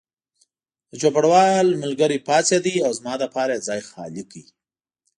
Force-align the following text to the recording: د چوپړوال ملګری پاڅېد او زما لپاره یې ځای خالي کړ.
د 0.89 0.91
چوپړوال 1.01 1.67
ملګری 1.83 2.17
پاڅېد 2.27 2.65
او 2.85 2.91
زما 2.99 3.13
لپاره 3.23 3.51
یې 3.55 3.63
ځای 3.67 3.81
خالي 3.89 4.23
کړ. 4.31 4.43